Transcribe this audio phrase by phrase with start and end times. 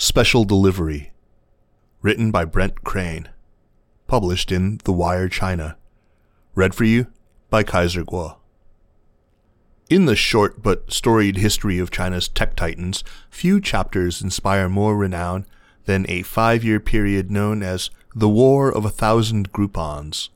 [0.00, 1.10] Special Delivery
[2.02, 3.30] Written by Brent Crane
[4.06, 5.76] Published in The Wire China
[6.54, 7.08] Read for you
[7.50, 8.36] by Kaiser Kuo.
[9.90, 15.44] In the short but storied history of China's tech titans, few chapters inspire more renown
[15.86, 20.28] than a five-year period known as the War of a Thousand Groupons.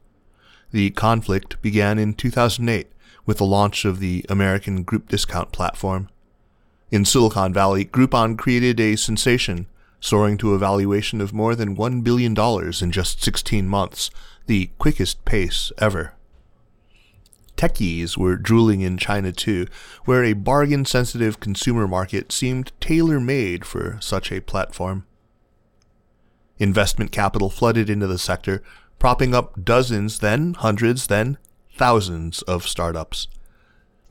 [0.72, 2.88] The conflict began in 2008
[3.26, 6.08] with the launch of the American group discount platform.
[6.92, 9.66] In Silicon Valley, Groupon created a sensation,
[9.98, 14.10] soaring to a valuation of more than $1 billion in just 16 months,
[14.44, 16.12] the quickest pace ever.
[17.56, 19.68] Techies were drooling in China too,
[20.04, 25.06] where a bargain sensitive consumer market seemed tailor made for such a platform.
[26.58, 28.62] Investment capital flooded into the sector,
[28.98, 31.38] propping up dozens, then hundreds, then
[31.74, 33.28] thousands of startups.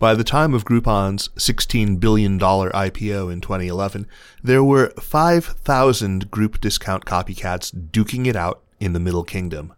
[0.01, 4.07] By the time of Groupon's $16 billion IPO in 2011,
[4.43, 9.75] there were 5,000 group discount copycats duking it out in the Middle Kingdom.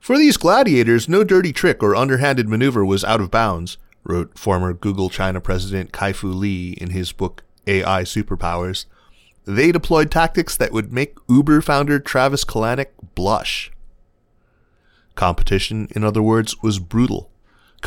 [0.00, 4.72] For these gladiators, no dirty trick or underhanded maneuver was out of bounds, wrote former
[4.72, 8.86] Google China President Kai Fu Lee in his book AI Superpowers.
[9.44, 13.70] They deployed tactics that would make Uber founder Travis Kalanick blush.
[15.14, 17.30] Competition, in other words, was brutal.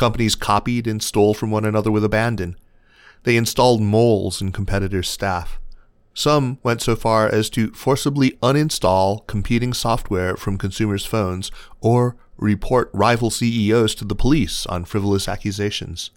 [0.00, 2.56] Companies copied and stole from one another with abandon.
[3.24, 5.60] They installed moles in competitors' staff.
[6.14, 11.50] Some went so far as to forcibly uninstall competing software from consumers' phones
[11.82, 16.12] or report rival CEOs to the police on frivolous accusations.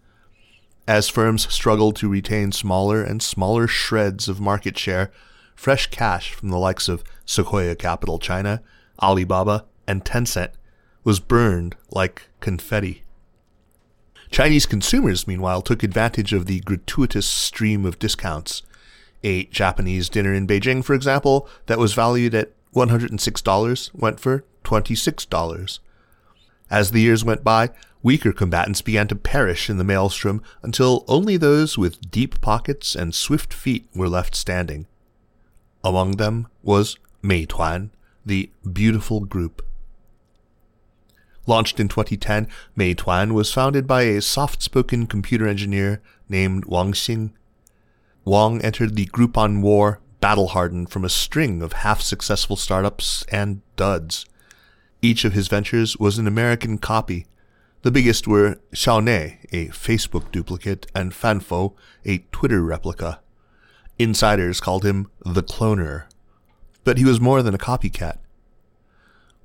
[0.87, 5.11] As firms struggled to retain smaller and smaller shreds of market share,
[5.57, 8.61] fresh cash from the likes of Sequoia Capital China,
[9.01, 10.51] Alibaba, and Tencent
[11.03, 13.02] was burned like confetti.
[14.33, 18.63] Chinese consumers, meanwhile, took advantage of the gratuitous stream of discounts.
[19.23, 25.79] A Japanese dinner in Beijing, for example, that was valued at $106 went for $26.
[26.71, 27.69] As the years went by,
[28.01, 33.13] weaker combatants began to perish in the maelstrom until only those with deep pockets and
[33.13, 34.87] swift feet were left standing.
[35.83, 37.91] Among them was Meituan,
[38.25, 39.63] the beautiful group.
[41.45, 47.31] Launched in 2010, Meituan was founded by a soft-spoken computer engineer named Wang Xing.
[48.23, 54.25] Wang entered the Groupon war battle-hardened from a string of half-successful startups and duds.
[55.01, 57.25] Each of his ventures was an American copy.
[57.81, 61.73] The biggest were Xiaonei, a Facebook duplicate, and Fanfou,
[62.05, 63.19] a Twitter replica.
[63.99, 66.05] Insiders called him the cloner.
[66.85, 68.19] But he was more than a copycat.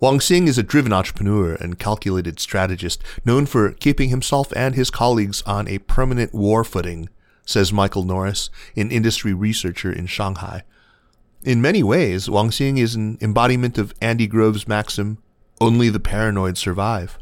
[0.01, 4.91] Wang Xing is a driven entrepreneur and calculated strategist, known for keeping himself and his
[4.91, 7.09] colleagues on a permanent war footing,
[7.45, 10.63] says Michael Norris, an industry researcher in Shanghai.
[11.43, 15.19] In many ways, Wang Xing is an embodiment of Andy Grove's maxim,
[15.61, 17.19] only the paranoid survive.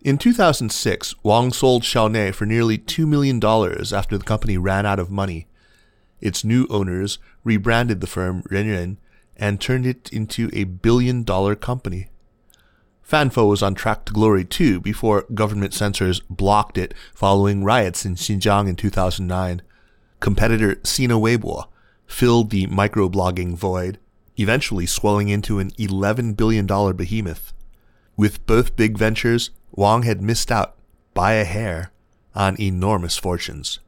[0.00, 3.36] In 2006, Wang sold Xiaonei for nearly $2 million
[3.94, 5.46] after the company ran out of money.
[6.22, 8.96] Its new owners rebranded the firm Renren
[9.38, 12.08] and turned it into a billion dollar company.
[13.08, 18.16] Fanfou was on track to glory too before government censors blocked it following riots in
[18.16, 19.62] Xinjiang in 2009.
[20.18, 21.68] Competitor Sina Weibo
[22.06, 23.98] filled the microblogging void,
[24.36, 27.52] eventually swelling into an $11 billion behemoth.
[28.16, 30.74] With both big ventures, Wang had missed out,
[31.14, 31.92] by a hair,
[32.34, 33.78] on enormous fortunes.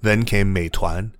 [0.00, 1.12] Then came Meituan.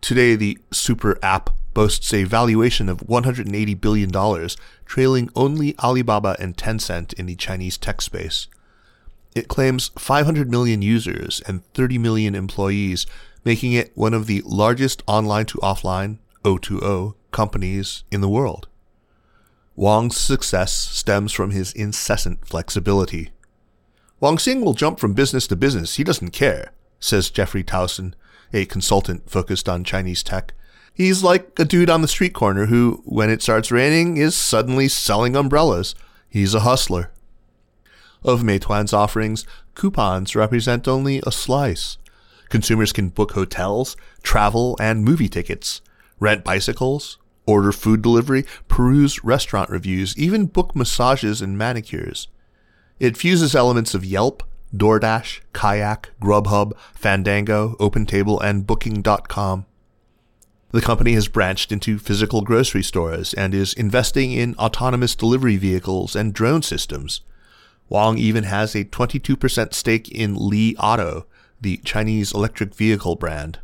[0.00, 4.48] Today, the super app boasts a valuation of $180 billion,
[4.86, 8.46] trailing only Alibaba and Tencent in the Chinese tech space.
[9.34, 13.06] It claims 500 million users and 30 million employees,
[13.44, 18.68] making it one of the largest online to offline O2O companies in the world.
[19.76, 23.32] Wang's success stems from his incessant flexibility.
[24.20, 25.96] Wang Xing will jump from business to business.
[25.96, 26.70] He doesn't care
[27.04, 28.14] says Jeffrey Towson,
[28.52, 30.54] a consultant focused on Chinese tech.
[30.94, 34.86] He's like a dude on the street corner who, when it starts raining, is suddenly
[34.86, 35.96] selling umbrellas.
[36.28, 37.10] He's a hustler.
[38.22, 39.44] Of Meituan's offerings,
[39.74, 41.98] coupons represent only a slice.
[42.48, 45.80] Consumers can book hotels, travel, and movie tickets,
[46.20, 52.28] rent bicycles, order food delivery, peruse restaurant reviews, even book massages and manicures.
[53.00, 59.66] It fuses elements of Yelp, DoorDash, Kayak, Grubhub, Fandango, OpenTable, and Booking.com.
[60.74, 66.16] The company has branched into physical grocery stores and is investing in autonomous delivery vehicles
[66.16, 67.20] and drone systems.
[67.88, 71.26] Wang even has a 22% stake in Li Auto,
[71.60, 73.60] the Chinese electric vehicle brand.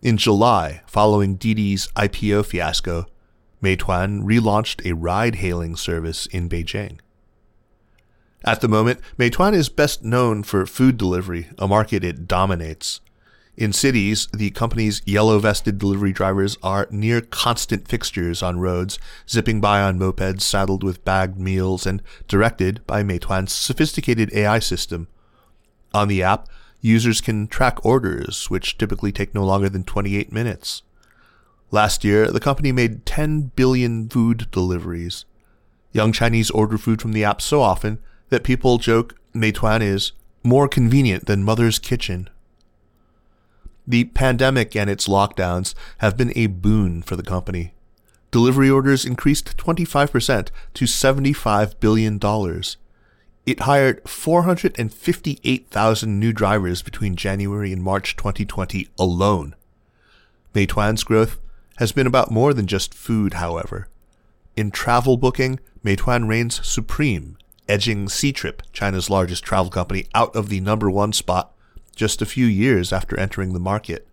[0.00, 3.04] In July, following Didi's IPO fiasco,
[3.62, 6.98] Meituan relaunched a ride hailing service in Beijing.
[8.42, 13.02] At the moment, Meituan is best known for food delivery, a market it dominates.
[13.56, 18.98] In cities, the company's yellow vested delivery drivers are near constant fixtures on roads,
[19.28, 25.08] zipping by on mopeds saddled with bagged meals and directed by Meituan's sophisticated AI system.
[25.94, 26.48] On the app,
[26.82, 30.82] users can track orders, which typically take no longer than 28 minutes.
[31.70, 35.24] Last year, the company made 10 billion food deliveries.
[35.92, 40.12] Young Chinese order food from the app so often that people joke Meituan is
[40.44, 42.28] more convenient than Mother's Kitchen.
[43.86, 47.74] The pandemic and its lockdowns have been a boon for the company.
[48.32, 52.18] Delivery orders increased 25% to $75 billion.
[53.46, 59.54] It hired 458,000 new drivers between January and March 2020 alone.
[60.52, 61.38] Meituan's growth
[61.76, 63.86] has been about more than just food, however.
[64.56, 67.38] In travel booking, Meituan reigns supreme,
[67.68, 71.52] edging Ctrip, China's largest travel company, out of the number one spot
[71.96, 74.06] just a few years after entering the market.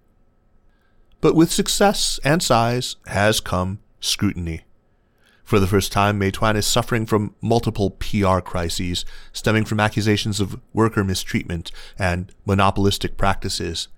[1.22, 4.62] But with success and size has come scrutiny.
[5.44, 10.60] For the first time, Meituan is suffering from multiple PR crises stemming from accusations of
[10.74, 13.90] worker mistreatment and monopolistic practices.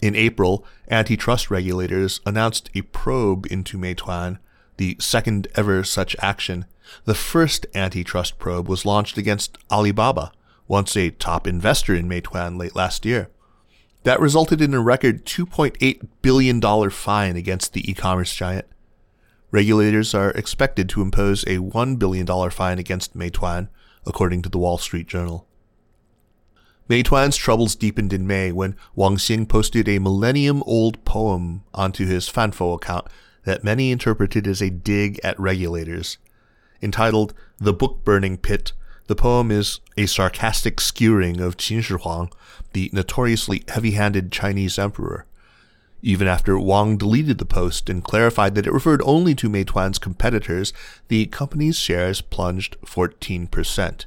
[0.00, 4.38] In April, antitrust regulators announced a probe into Meituan,
[4.76, 6.64] the second ever such action.
[7.04, 10.30] The first antitrust probe was launched against Alibaba,
[10.68, 13.30] once a top investor in Meituan late last year.
[14.04, 18.66] That resulted in a record $2.8 billion fine against the e-commerce giant.
[19.50, 23.68] Regulators are expected to impose a $1 billion fine against Meituan,
[24.06, 25.46] according to the Wall Street Journal.
[26.88, 32.74] Meituan's troubles deepened in May when Wang Xing posted a millennium-old poem onto his Fanfou
[32.74, 33.06] account
[33.44, 36.18] that many interpreted as a dig at regulators.
[36.80, 38.72] Entitled The Book Burning Pit,
[39.08, 42.30] the poem is a sarcastic skewering of Qin Shi Huang,
[42.72, 45.24] the notoriously heavy-handed Chinese emperor.
[46.02, 50.72] Even after Wang deleted the post and clarified that it referred only to Meituan's competitors,
[51.08, 54.04] the company's shares plunged 14%.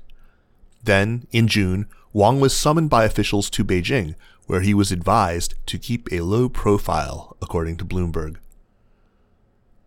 [0.83, 4.15] Then, in June, Wang was summoned by officials to Beijing,
[4.45, 8.37] where he was advised to keep a low profile, according to Bloomberg.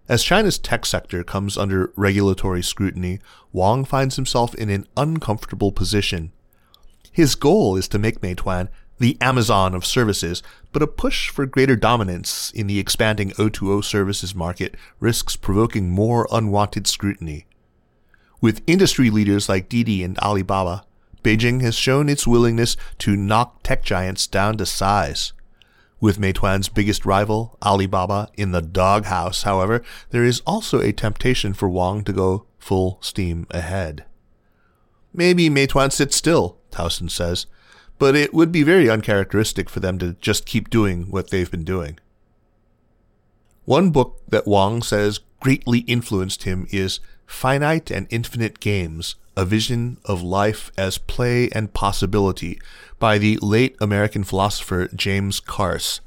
[0.07, 3.21] As China's tech sector comes under regulatory scrutiny,
[3.53, 6.31] Wang finds himself in an uncomfortable position.
[7.11, 8.69] His goal is to make Meituan
[8.99, 10.43] the Amazon of services,
[10.73, 16.29] but a push for greater dominance in the expanding O2O services market risks provoking more
[16.31, 17.47] unwanted scrutiny.
[18.41, 20.85] With industry leaders like Didi and Alibaba,
[21.23, 25.33] Beijing has shown its willingness to knock tech giants down to size.
[26.05, 31.67] With Meituan's biggest rival, Alibaba, in the doghouse, however, there is also a temptation for
[31.67, 34.05] Wang to go full steam ahead.
[35.15, 37.47] Maybe Meituan sits still, Towson says,
[37.99, 41.65] but it would be very uncharacteristic for them to just keep doing what they've been
[41.65, 41.99] doing.
[43.65, 49.99] One book that Wang says greatly influenced him is Finite and Infinite Games A Vision
[50.05, 52.61] of Life as Play and Possibility
[52.99, 56.01] by the late American philosopher James Carse.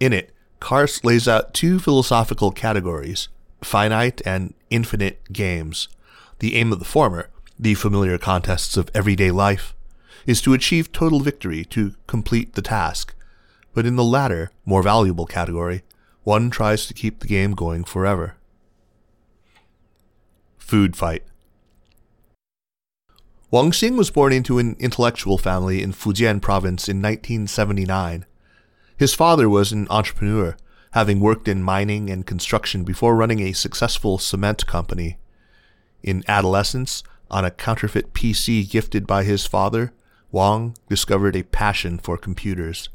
[0.00, 3.28] In it, Carse lays out two philosophical categories
[3.62, 5.88] finite and infinite games.
[6.40, 9.74] The aim of the former, the familiar contests of everyday life,
[10.26, 13.14] is to achieve total victory, to complete the task.
[13.74, 15.82] But in the latter, more valuable category,
[16.24, 18.36] one tries to keep the game going forever.
[20.72, 21.22] Food Fight
[23.50, 28.24] Wang Xing was born into an intellectual family in Fujian province in 1979.
[28.96, 30.56] His father was an entrepreneur,
[30.92, 35.18] having worked in mining and construction before running a successful cement company.
[36.02, 39.92] In adolescence, on a counterfeit PC gifted by his father,
[40.30, 42.88] Wang discovered a passion for computers.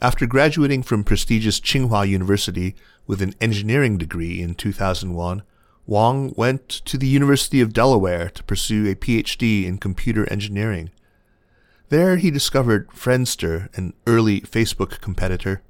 [0.00, 2.76] After graduating from prestigious Tsinghua University
[3.08, 5.42] with an engineering degree in 2001,
[5.86, 10.90] Wang went to the University of Delaware to pursue a PhD in computer engineering.
[11.90, 15.62] There he discovered Friendster, an early Facebook competitor.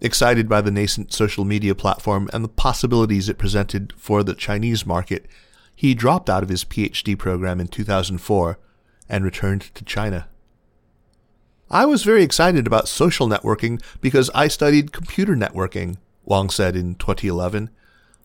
[0.00, 4.86] Excited by the nascent social media platform and the possibilities it presented for the Chinese
[4.86, 5.26] market,
[5.74, 8.58] he dropped out of his PhD program in 2004
[9.08, 10.28] and returned to China.
[11.70, 16.94] I was very excited about social networking because I studied computer networking, Wang said in
[16.94, 17.70] 2011.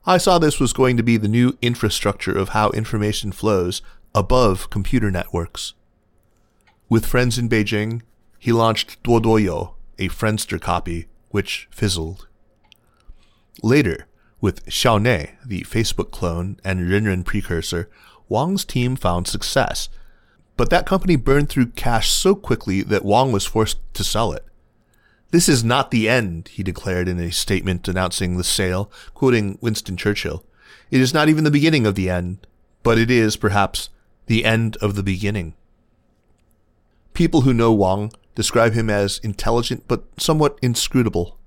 [0.06, 3.82] I saw this was going to be the new infrastructure of how information flows
[4.15, 5.74] above computer networks.
[6.88, 8.01] With friends in Beijing,
[8.39, 12.27] he launched Duoduoyou, a Friendster copy, which fizzled.
[13.62, 14.08] Later,
[14.39, 17.89] with Xiaonei, the Facebook clone and Renren precursor,
[18.29, 19.89] Wang's team found success.
[20.56, 24.46] But that company burned through cash so quickly that Wang was forced to sell it.
[25.32, 29.96] This is not the end, he declared in a statement announcing the sale, quoting Winston
[29.96, 30.44] Churchill.
[30.90, 32.48] It is not even the beginning of the end,
[32.82, 33.90] but it is, perhaps,
[34.26, 35.54] the end of the beginning.
[37.14, 41.38] People who know Wang describe him as intelligent but somewhat inscrutable.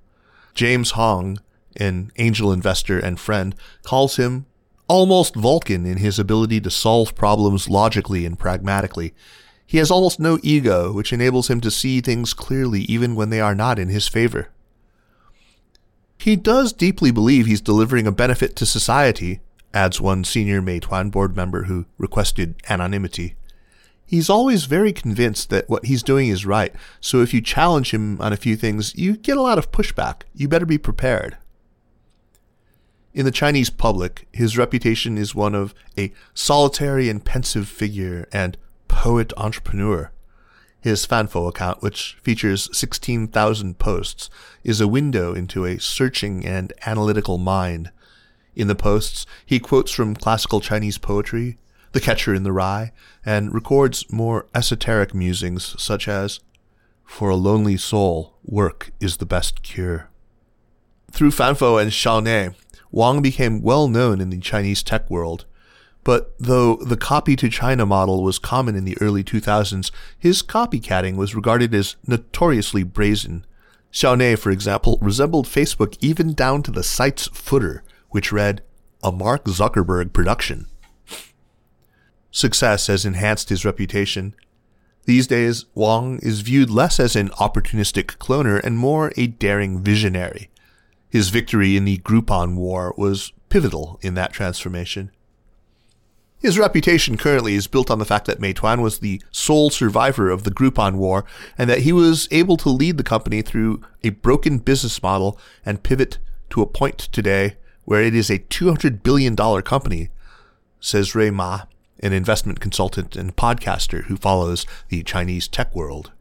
[0.53, 1.39] James Hong,
[1.75, 4.45] an angel investor and friend, calls him
[4.87, 9.13] almost Vulcan in his ability to solve problems logically and pragmatically.
[9.73, 13.41] He has almost no ego, which enables him to see things clearly even when they
[13.41, 14.49] are not in his favor.
[16.19, 19.39] He does deeply believe he's delivering a benefit to society,
[19.73, 23.33] adds one senior Meituan board member who requested anonymity.
[24.05, 28.21] He's always very convinced that what he's doing is right, so if you challenge him
[28.21, 30.21] on a few things, you get a lot of pushback.
[30.35, 31.35] You better be prepared.
[33.11, 38.55] In the Chinese public, his reputation is one of a solitary and pensive figure and
[39.03, 40.09] poet entrepreneur.
[40.79, 44.29] His Fanfou account, which features 16,000 posts,
[44.63, 47.91] is a window into a searching and analytical mind.
[48.55, 51.57] In the posts, he quotes from classical Chinese poetry,
[51.91, 52.93] The Catcher in the Rye,
[53.25, 56.39] and records more esoteric musings such as,
[57.03, 60.07] For a lonely soul, work is the best cure.
[61.11, 62.55] Through Fanfou and Xiaonei,
[62.89, 65.45] Wang became well known in the Chinese tech world.
[66.03, 71.15] But though the copy to China model was common in the early 2000s, his copycatting
[71.15, 73.45] was regarded as notoriously brazen.
[73.91, 78.63] Xiaonei, for example, resembled Facebook even down to the site's footer, which read,
[79.01, 80.67] a Mark Zuckerberg production.
[82.31, 84.33] Success has enhanced his reputation.
[85.05, 90.49] These days, Wang is viewed less as an opportunistic cloner and more a daring visionary.
[91.09, 95.11] His victory in the Groupon War was pivotal in that transformation.
[96.43, 100.43] His reputation currently is built on the fact that Meituan was the sole survivor of
[100.43, 101.23] the Groupon War
[101.57, 105.83] and that he was able to lead the company through a broken business model and
[105.83, 106.17] pivot
[106.49, 110.09] to a point today where it is a $200 billion company,
[110.81, 111.61] says Rui Ma,
[112.01, 116.11] an investment consultant and podcaster who follows the Chinese tech world.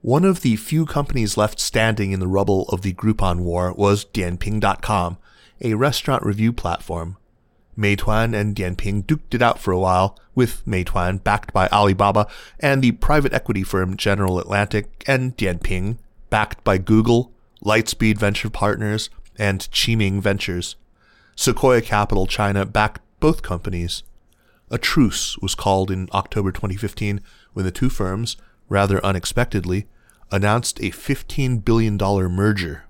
[0.00, 4.06] One of the few companies left standing in the rubble of the Groupon war was
[4.06, 5.18] Dianping.com,
[5.60, 7.16] a restaurant review platform.
[7.78, 12.26] Meituan and Dianping duked it out for a while, with Meituan backed by Alibaba
[12.58, 17.32] and the private equity firm General Atlantic, and Dianping backed by Google,
[17.64, 20.76] Lightspeed Venture Partners, and Qiming Ventures.
[21.36, 24.02] Sequoia Capital China backed both companies.
[24.70, 27.20] A truce was called in October 2015
[27.52, 28.36] when the two firms,
[28.68, 29.86] rather unexpectedly,
[30.30, 32.84] announced a $15 billion merger.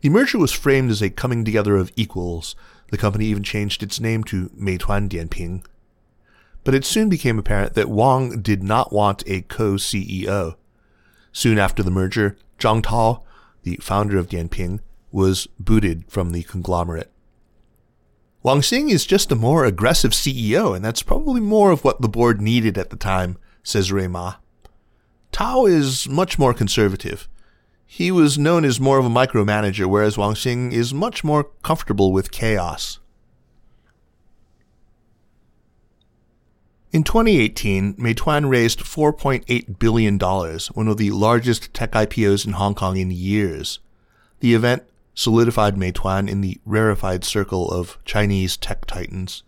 [0.00, 2.54] The merger was framed as a coming together of equals.
[2.90, 5.64] The company even changed its name to Meituan Dianping.
[6.64, 10.56] But it soon became apparent that Wang did not want a co-CEO.
[11.32, 13.22] Soon after the merger, Zhang Tao,
[13.62, 14.80] the founder of Dianping,
[15.12, 17.10] was booted from the conglomerate.
[18.42, 22.08] Wang Xing is just a more aggressive CEO, and that's probably more of what the
[22.08, 24.36] board needed at the time says Rui Ma.
[25.30, 27.28] Tao is much more conservative.
[27.92, 32.12] He was known as more of a micromanager, whereas Wang Xing is much more comfortable
[32.12, 33.00] with chaos.
[36.92, 42.76] In 2018, Meituan raised $4.8 billion, one one of the largest tech IPOs in Hong
[42.76, 43.80] Kong in years.
[44.38, 49.42] The event solidified Meituan in the rarefied circle of Chinese tech titans.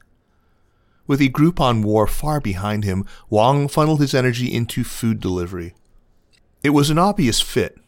[1.07, 5.75] With the Groupon war far behind him, Wang funneled his energy into food delivery.
[6.65, 7.79] It was an obvious fit.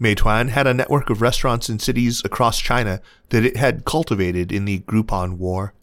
[0.00, 4.64] Meituan had a network of restaurants in cities across China that it had cultivated in
[4.64, 5.74] the Groupon war.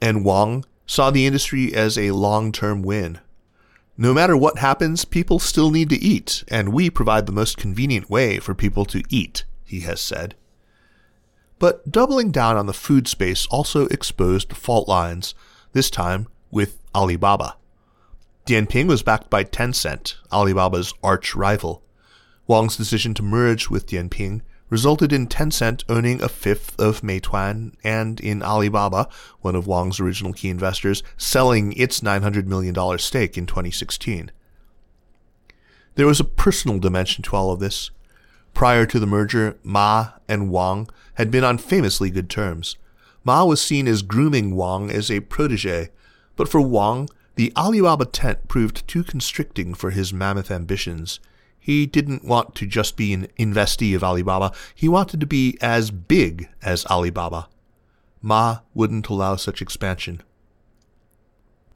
[0.00, 3.20] And Wang saw the industry as a long-term win.
[3.96, 8.10] No matter what happens, people still need to eat, and we provide the most convenient
[8.10, 10.34] way for people to eat, he has said.
[11.58, 15.34] But doubling down on the food space also exposed fault lines
[15.72, 17.56] this time with Alibaba.
[18.46, 21.82] Dianping was backed by Tencent, Alibaba's arch rival.
[22.46, 28.20] Wang's decision to merge with Dianping resulted in Tencent owning a fifth of Meituan and
[28.20, 29.08] in Alibaba,
[29.40, 34.30] one of Wang's original key investors, selling its $900 million stake in 2016.
[35.94, 37.90] There was a personal dimension to all of this.
[38.52, 42.76] Prior to the merger, Ma and Wang had been on famously good terms.
[43.22, 45.90] Ma was seen as grooming Wang as a protege,
[46.36, 51.20] but for Wang, the Alibaba tent proved too constricting for his mammoth ambitions.
[51.64, 55.90] He didn't want to just be an investee of Alibaba, he wanted to be as
[55.90, 57.48] big as Alibaba.
[58.20, 60.22] Ma wouldn't allow such expansion.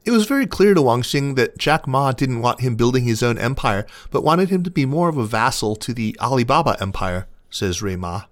[0.05, 3.23] It was very clear to Wang Xing that Jack Ma didn't want him building his
[3.23, 7.25] own empire, but wanted him to be more of a vassal to the Alibaba empire,
[7.49, 8.25] says Rui Ma.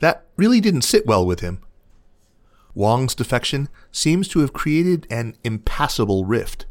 [0.00, 1.60] That really didn't sit well with him.
[2.74, 6.66] Wang's defection seems to have created an impassable rift.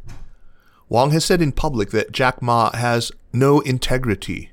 [0.90, 4.52] Wang has said in public that Jack Ma has no integrity,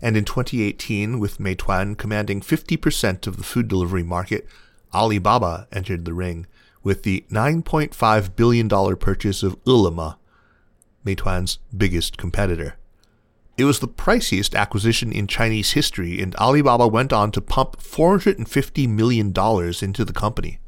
[0.00, 4.46] and in 2018, with Meituan commanding 50% of the food delivery market,
[4.94, 6.46] Alibaba entered the ring
[6.82, 10.14] with the $9.5 billion purchase of Ele.me,
[11.04, 12.76] Meituan's biggest competitor.
[13.56, 18.88] It was the priciest acquisition in Chinese history, and Alibaba went on to pump $450
[18.88, 20.60] million into the company.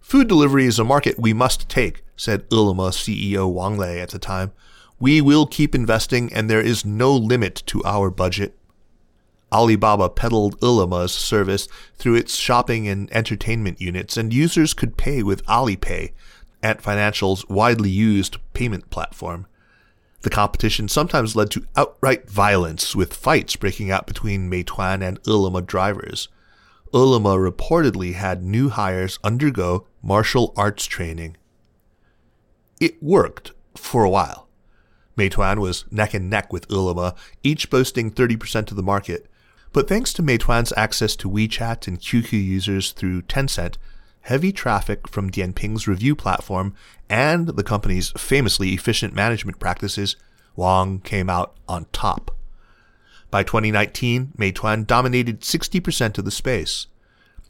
[0.00, 4.18] Food delivery is a market we must take, said Ele.me CEO Wang Lei at the
[4.18, 4.52] time.
[5.02, 8.56] We will keep investing, and there is no limit to our budget.
[9.50, 11.66] Alibaba peddled Ele.me's service
[11.96, 16.12] through its shopping and entertainment units, and users could pay with Alipay,
[16.62, 19.48] Ant Financial's widely used payment platform.
[20.20, 25.62] The competition sometimes led to outright violence, with fights breaking out between Meituan and Ele.me
[25.62, 26.28] drivers.
[26.94, 31.36] Ele.me reportedly had new hires undergo martial arts training.
[32.78, 34.46] It worked for a while.
[35.16, 37.10] Meituan was neck and neck with Ele.me,
[37.42, 39.26] each boasting 30% of the market.
[39.72, 43.76] But thanks to Meituan's access to WeChat and QQ users through Tencent,
[44.22, 46.74] heavy traffic from Dianping's review platform,
[47.08, 50.16] and the company's famously efficient management practices,
[50.56, 52.36] Wang came out on top.
[53.30, 56.86] By 2019, Meituan dominated 60% of the space.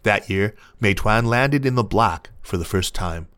[0.05, 3.29] That year, Meituan landed in the black for the first time.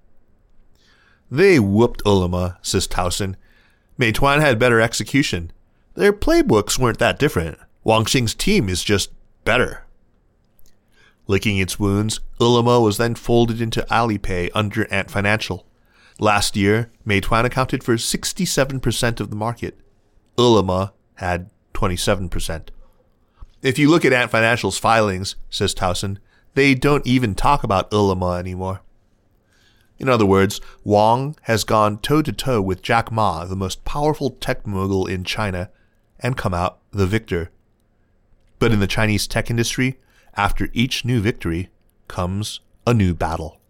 [1.30, 3.36] They whooped Ele.me, says Towson.
[3.98, 5.52] Meituan had better execution.
[5.94, 7.58] Their playbooks weren't that different.
[7.84, 9.12] Wang Xing's team is just
[9.44, 9.84] better.
[11.26, 15.66] Licking its wounds, Ele.me was then folded into Alipay under Ant Financial.
[16.18, 19.78] Last year, Meituan accounted for 67% of the market.
[20.38, 22.68] Ele.me had 27%.
[23.62, 26.18] If you look at Ant Financial's filings, says Towson,
[26.54, 28.82] they don't even talk about Ele.me anymore.
[30.04, 34.28] In other words, Wang has gone toe to toe with Jack Ma, the most powerful
[34.28, 35.70] tech mogul in China,
[36.20, 37.50] and come out the victor.
[38.58, 39.98] But in the Chinese tech industry,
[40.34, 41.70] after each new victory
[42.06, 43.62] comes a new battle.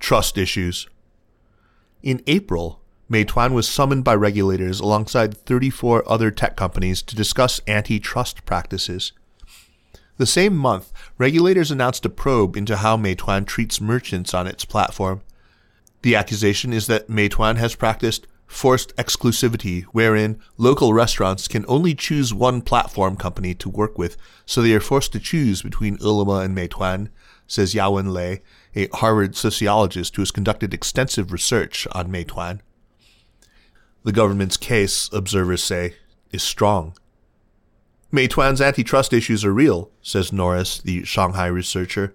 [0.00, 0.88] Trust issues.
[2.02, 8.44] In April, Meituan was summoned by regulators alongside 34 other tech companies to discuss antitrust
[8.44, 9.12] practices.
[10.18, 15.22] The same month, regulators announced a probe into how Meituan treats merchants on its platform.
[16.02, 22.34] The accusation is that Meituan has practiced forced exclusivity, wherein local restaurants can only choose
[22.34, 26.56] one platform company to work with, so they are forced to choose between Ele.me and
[26.56, 27.10] Meituan,
[27.46, 28.42] says Yawen Lei,
[28.74, 32.60] a Harvard sociologist who has conducted extensive research on Meituan.
[34.02, 35.94] The government's case, observers say,
[36.32, 36.94] is strong.
[38.12, 42.14] Meituan's antitrust issues are real, says Norris, the Shanghai researcher.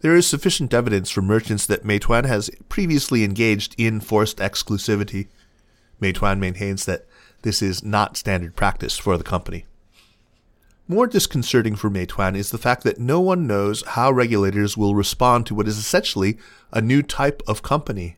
[0.00, 5.28] There is sufficient evidence for merchants that Meituan has previously engaged in forced exclusivity.
[6.00, 7.06] Meituan maintains that
[7.42, 9.66] this is not standard practice for the company.
[10.88, 15.44] More disconcerting for Meituan is the fact that no one knows how regulators will respond
[15.46, 16.38] to what is essentially
[16.72, 18.16] a new type of company.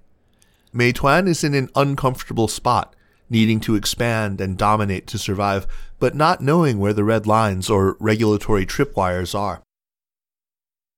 [0.74, 2.94] Meituan is in an uncomfortable spot,
[3.30, 5.66] needing to expand and dominate to survive,
[5.98, 9.62] but not knowing where the red lines or regulatory tripwires are.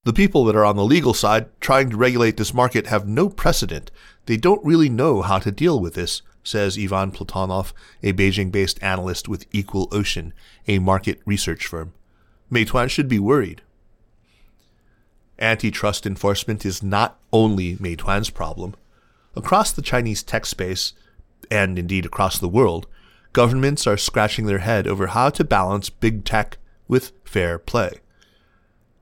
[0.04, 3.28] The people that are on the legal side trying to regulate this market have no
[3.28, 3.90] precedent.
[4.26, 8.82] They don't really know how to deal with this says Ivan Platonov, a Beijing based
[8.82, 10.32] analyst with Equal Ocean,
[10.66, 11.92] a market research firm.
[12.50, 13.62] Meituan should be worried.
[15.38, 18.74] Antitrust enforcement is not only Meituan's problem.
[19.36, 20.92] Across the Chinese tech space,
[21.50, 22.86] and indeed across the world,
[23.32, 27.92] governments are scratching their head over how to balance big tech with fair play.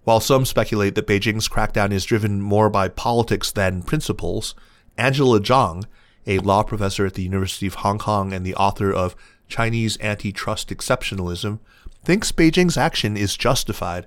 [0.05, 4.55] While some speculate that Beijing's crackdown is driven more by politics than principles,
[4.97, 5.85] Angela Zhang,
[6.27, 9.17] a law professor at the University of Hong Kong and the author of
[9.49, 11.59] Chinese Antitrust Exceptionalism,
[12.05, 14.07] thinks Beijing's action is justified.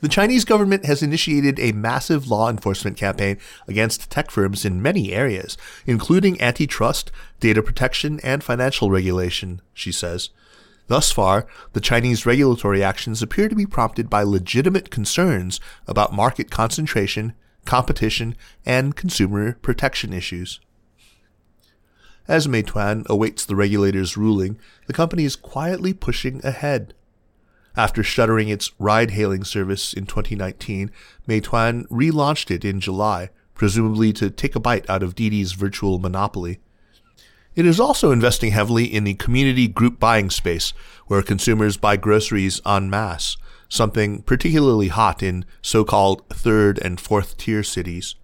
[0.00, 5.12] The Chinese government has initiated a massive law enforcement campaign against tech firms in many
[5.12, 5.56] areas,
[5.86, 10.30] including antitrust, data protection, and financial regulation, she says.
[10.86, 16.50] Thus far, the Chinese regulatory actions appear to be prompted by legitimate concerns about market
[16.50, 17.34] concentration,
[17.64, 20.60] competition, and consumer protection issues.
[22.28, 26.94] As Meituan awaits the regulator's ruling, the company is quietly pushing ahead.
[27.78, 30.90] After shuttering its ride hailing service in 2019,
[31.28, 36.58] Meituan relaunched it in July, presumably to take a bite out of Didi's virtual monopoly.
[37.54, 40.72] It is also investing heavily in the community group buying space,
[41.06, 43.36] where consumers buy groceries en masse,
[43.68, 48.16] something particularly hot in so called third and fourth tier cities.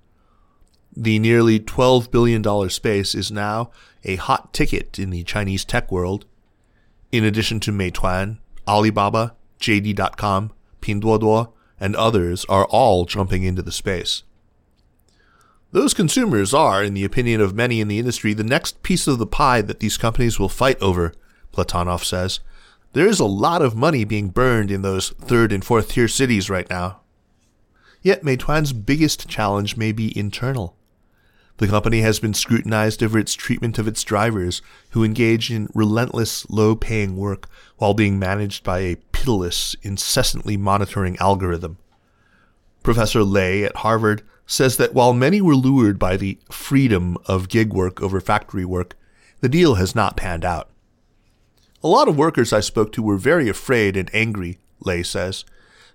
[0.97, 3.71] The nearly $12 billion space is now
[4.03, 6.25] a hot ticket in the Chinese tech world.
[7.13, 14.23] In addition to Meituan, Alibaba, JD.com, Pinduoduo, and others are all jumping into the space.
[15.73, 19.19] Those consumers are, in the opinion of many in the industry, the next piece of
[19.19, 21.13] the pie that these companies will fight over,
[21.53, 22.41] Platonov says.
[22.93, 26.49] There is a lot of money being burned in those third and fourth tier cities
[26.49, 27.01] right now.
[28.03, 30.77] Yet Meituan's biggest challenge may be internal.
[31.59, 36.49] The company has been scrutinized over its treatment of its drivers, who engage in relentless,
[36.51, 41.79] low paying work while being managed by a pitiless, incessantly monitoring algorithm.
[42.83, 47.73] Professor Lei at Harvard says that while many were lured by the freedom of gig
[47.73, 48.97] work over factory work,
[49.41, 50.71] the deal has not panned out.
[51.83, 55.45] A lot of workers I spoke to were very afraid and angry, Lei says.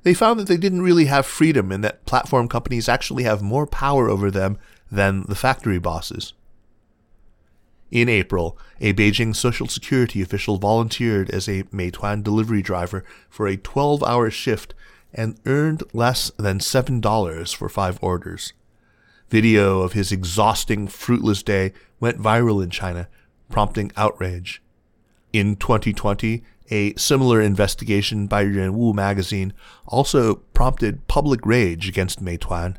[0.04, 3.68] They found that they didn't really have freedom and that platform companies actually have more
[3.68, 4.58] power over them
[4.92, 6.34] than the factory bosses.
[7.92, 13.58] In April, a Beijing Social Security official volunteered as a Meituan delivery driver for a
[13.58, 14.74] 12 hour shift
[15.14, 18.54] and earned less than $7 for five orders.
[19.30, 23.08] Video of his exhausting, fruitless day went viral in China,
[23.50, 24.62] prompting outrage.
[25.34, 29.54] In 2020, a similar investigation by Renwu magazine
[29.88, 32.78] also prompted public rage against Meituan.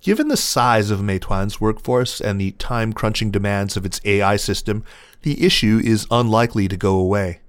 [0.00, 4.82] Given the size of Meituan's workforce and the time crunching demands of its AI system,
[5.22, 7.40] the issue is unlikely to go away.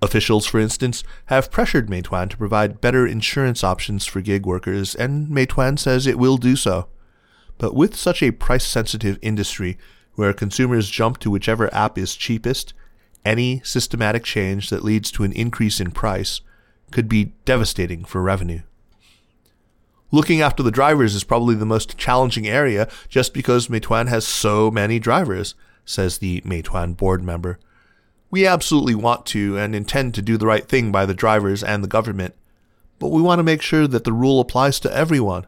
[0.00, 5.28] Officials, for instance, have pressured Meituan to provide better insurance options for gig workers, and
[5.28, 6.88] Meituan says it will do so.
[7.58, 9.78] But with such a price sensitive industry,
[10.14, 12.72] where consumers jump to whichever app is cheapest,
[13.26, 16.40] any systematic change that leads to an increase in price
[16.92, 18.62] could be devastating for revenue.
[20.12, 24.70] Looking after the drivers is probably the most challenging area just because Meituan has so
[24.70, 27.58] many drivers, says the Meituan board member.
[28.30, 31.82] We absolutely want to and intend to do the right thing by the drivers and
[31.82, 32.34] the government,
[33.00, 35.46] but we want to make sure that the rule applies to everyone.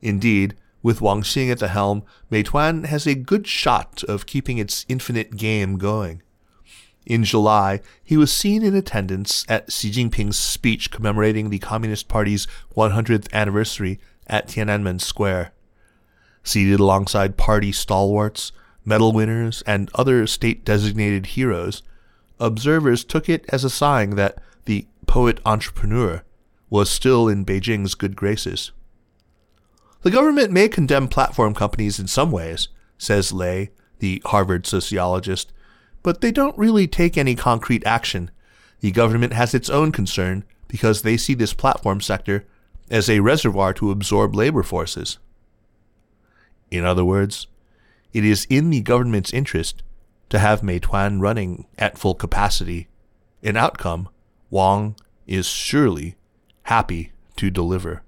[0.00, 4.86] Indeed, with Wang Xing at the helm, Meituan has a good shot of keeping its
[4.88, 6.22] infinite game going.
[7.04, 12.46] In July, he was seen in attendance at Xi Jinping's speech commemorating the Communist Party's
[12.76, 15.52] 100th anniversary at Tiananmen Square.
[16.44, 18.52] Seated alongside party stalwarts,
[18.84, 21.82] medal winners, and other state designated heroes,
[22.38, 26.22] observers took it as a sign that the poet entrepreneur
[26.70, 28.72] was still in Beijing's good graces.
[30.02, 35.52] The government may condemn platform companies in some ways, says Lei, the Harvard sociologist
[36.02, 38.30] but they don't really take any concrete action.
[38.80, 42.44] The government has its own concern because they see this platform sector
[42.90, 45.18] as a reservoir to absorb labor forces.
[46.70, 47.46] In other words,
[48.12, 49.82] it is in the government's interest
[50.30, 52.88] to have Meituan running at full capacity,
[53.42, 54.08] an outcome
[54.50, 56.16] Wang is surely
[56.64, 58.02] happy to deliver.